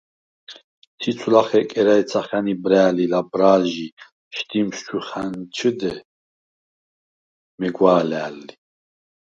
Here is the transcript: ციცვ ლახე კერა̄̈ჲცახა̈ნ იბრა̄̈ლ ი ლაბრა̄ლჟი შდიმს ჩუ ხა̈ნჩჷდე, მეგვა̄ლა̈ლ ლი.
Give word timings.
ციცვ 1.01 1.23
ლახე 1.33 1.61
კერა̄̈ჲცახა̈ნ 1.71 2.45
იბრა̄̈ლ 2.53 2.97
ი 3.05 3.07
ლაბრა̄ლჟი 3.11 3.87
შდიმს 4.35 4.77
ჩუ 4.85 4.99
ხა̈ნჩჷდე, 5.07 5.93
მეგვა̄ლა̈ლ 7.59 8.35
ლი. 8.45 8.53